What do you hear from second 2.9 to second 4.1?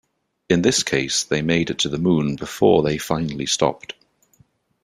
finally stopped.